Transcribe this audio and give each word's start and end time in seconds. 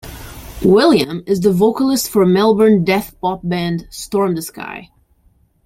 William 0.65 1.21
is 1.27 1.41
the 1.41 1.53
vocalist 1.53 2.09
for 2.09 2.25
Melbourne 2.25 2.83
death 2.83 3.13
pop 3.21 3.41
band 3.43 3.85
Storm 3.91 4.33
The 4.33 4.41
Sky. 4.41 4.89